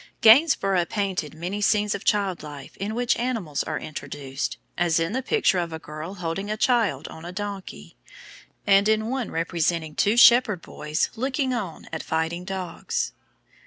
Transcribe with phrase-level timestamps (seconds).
[0.21, 5.21] Gainsborough painted many scenes of child life in which animals are introduced, as in the
[5.21, 7.95] picture of a girl holding a child on a donkey,
[8.65, 13.13] and in one representing two shepherd boys looking on at fighting dogs.